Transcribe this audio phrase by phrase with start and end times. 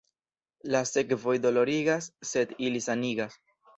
[0.75, 3.37] La sekvoj dolorigas, sed ili sanigas.